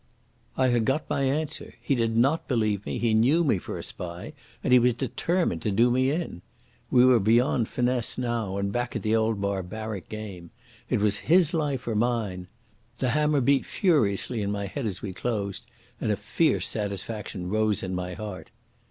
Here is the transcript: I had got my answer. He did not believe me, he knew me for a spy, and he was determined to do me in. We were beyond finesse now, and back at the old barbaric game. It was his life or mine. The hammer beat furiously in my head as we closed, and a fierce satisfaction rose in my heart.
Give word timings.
I 0.57 0.69
had 0.69 0.83
got 0.85 1.07
my 1.11 1.21
answer. 1.21 1.75
He 1.79 1.93
did 1.93 2.17
not 2.17 2.47
believe 2.47 2.87
me, 2.87 2.97
he 2.97 3.13
knew 3.13 3.43
me 3.43 3.59
for 3.59 3.77
a 3.77 3.83
spy, 3.83 4.33
and 4.63 4.73
he 4.73 4.79
was 4.79 4.93
determined 4.93 5.61
to 5.61 5.69
do 5.69 5.91
me 5.91 6.09
in. 6.09 6.41
We 6.89 7.05
were 7.05 7.19
beyond 7.19 7.69
finesse 7.69 8.17
now, 8.17 8.57
and 8.57 8.71
back 8.71 8.95
at 8.95 9.03
the 9.03 9.15
old 9.15 9.39
barbaric 9.39 10.09
game. 10.09 10.49
It 10.89 11.01
was 11.01 11.19
his 11.29 11.53
life 11.53 11.85
or 11.87 11.93
mine. 11.93 12.47
The 12.97 13.09
hammer 13.09 13.41
beat 13.41 13.63
furiously 13.63 14.41
in 14.41 14.51
my 14.51 14.65
head 14.65 14.87
as 14.87 15.03
we 15.03 15.13
closed, 15.13 15.69
and 15.99 16.11
a 16.11 16.15
fierce 16.17 16.65
satisfaction 16.67 17.47
rose 17.51 17.83
in 17.83 17.93
my 17.93 18.15
heart. 18.15 18.49